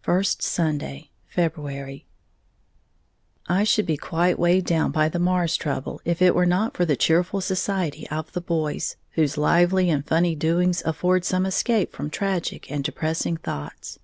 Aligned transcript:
First 0.00 0.42
Sunday, 0.44 1.10
February. 1.26 2.06
I 3.48 3.64
should 3.64 3.84
be 3.84 3.96
quite 3.96 4.38
weighed 4.38 4.64
down 4.64 4.92
by 4.92 5.08
the 5.08 5.18
Marrs 5.18 5.56
troubles 5.58 6.00
if 6.04 6.22
it 6.22 6.36
were 6.36 6.46
not 6.46 6.76
for 6.76 6.84
the 6.84 6.94
cheerful 6.94 7.40
society 7.40 8.08
of 8.08 8.30
the 8.32 8.40
boys, 8.40 8.94
whose 9.14 9.36
lively 9.36 9.90
and 9.90 10.06
funny 10.06 10.36
doings 10.36 10.84
afford 10.86 11.24
some 11.24 11.44
escape 11.44 11.90
from 11.92 12.10
tragic 12.10 12.70
and 12.70 12.84
depressing 12.84 13.36
thoughts. 13.36 13.98